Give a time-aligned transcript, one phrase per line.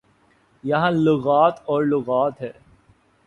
[0.63, 2.51] یہاں لغات اور لغات ہے۔